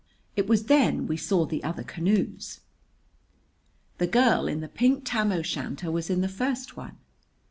It 0.35 0.47
was 0.47 0.63
then 0.65 1.05
we 1.05 1.15
saw 1.15 1.45
the 1.45 1.63
other 1.63 1.83
canoes. 1.83 2.61
The 3.99 4.07
girl 4.07 4.47
in 4.47 4.59
the 4.59 4.67
pink 4.67 5.03
tam 5.05 5.31
o' 5.31 5.43
shanter 5.43 5.91
was 5.91 6.09
in 6.09 6.21
the 6.21 6.27
first 6.27 6.75
one. 6.75 6.97